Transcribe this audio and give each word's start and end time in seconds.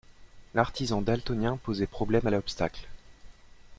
L'artisan 0.55 1.03
daltonien 1.03 1.57
posait 1.57 1.85
problème 1.85 2.25
à 2.25 2.31
l'obstacle. 2.31 2.87